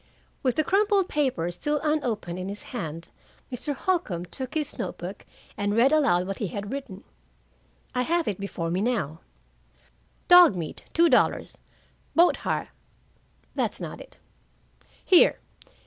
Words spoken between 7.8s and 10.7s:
I have it before me now: "'Dog